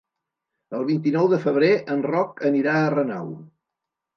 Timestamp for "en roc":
1.97-2.43